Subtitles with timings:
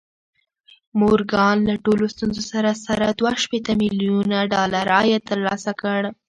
[0.99, 6.01] مورګان له ټولو ستونزو سره سره دوه شپېته ميليونه ډالر عايد ترلاسه کړ.